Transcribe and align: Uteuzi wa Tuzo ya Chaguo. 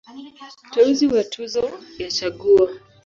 Uteuzi 0.67 1.03
wa 1.13 1.23
Tuzo 1.31 1.65
ya 2.01 2.09
Chaguo. 2.15 2.65